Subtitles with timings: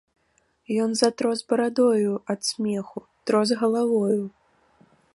[0.85, 2.99] Ён затрос барадою ад смеху,
[3.31, 4.23] трос галавою.